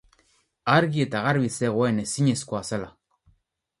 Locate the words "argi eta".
0.75-1.21